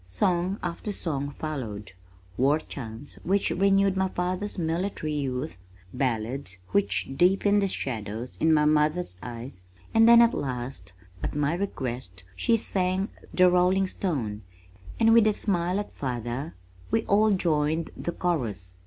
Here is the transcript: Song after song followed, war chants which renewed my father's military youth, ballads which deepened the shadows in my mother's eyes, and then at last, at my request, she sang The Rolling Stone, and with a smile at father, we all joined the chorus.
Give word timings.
Song 0.03 0.57
after 0.63 0.91
song 0.91 1.35
followed, 1.37 1.91
war 2.35 2.57
chants 2.57 3.17
which 3.23 3.51
renewed 3.51 3.95
my 3.95 4.09
father's 4.09 4.57
military 4.57 5.13
youth, 5.13 5.59
ballads 5.93 6.57
which 6.69 7.15
deepened 7.15 7.61
the 7.61 7.67
shadows 7.67 8.35
in 8.37 8.51
my 8.51 8.65
mother's 8.65 9.19
eyes, 9.21 9.63
and 9.93 10.09
then 10.09 10.19
at 10.19 10.33
last, 10.33 10.93
at 11.21 11.35
my 11.35 11.53
request, 11.53 12.23
she 12.35 12.57
sang 12.57 13.09
The 13.31 13.47
Rolling 13.47 13.85
Stone, 13.85 14.41
and 14.99 15.13
with 15.13 15.27
a 15.27 15.33
smile 15.33 15.79
at 15.79 15.91
father, 15.93 16.55
we 16.89 17.03
all 17.05 17.29
joined 17.29 17.91
the 17.95 18.11
chorus. 18.11 18.73